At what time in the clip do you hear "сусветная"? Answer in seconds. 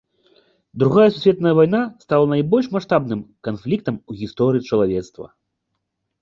1.15-1.53